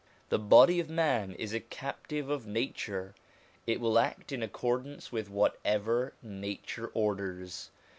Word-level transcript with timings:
The 0.29 0.39
body 0.39 0.79
of 0.79 0.89
man 0.89 1.33
is 1.35 1.53
a 1.53 1.59
captive 1.59 2.27
of 2.27 2.47
nature; 2.47 3.13
it 3.67 3.79
will 3.79 3.99
act 3.99 4.31
in 4.31 4.41
accordance 4.41 5.11
with 5.11 5.29
whatever 5.29 6.15
nature 6.23 6.87
orders. 6.95 7.69